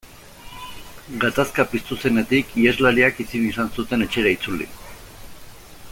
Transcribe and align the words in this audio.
Gatazka 1.23 1.65
piztu 1.73 1.97
zenetik 2.05 2.57
iheslariak 2.63 3.23
ezin 3.27 3.47
izan 3.51 3.73
zuten 3.79 4.07
etxera 4.09 4.37
itzuli. 4.39 4.71